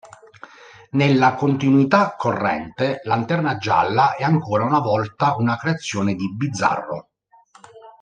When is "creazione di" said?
5.57-6.33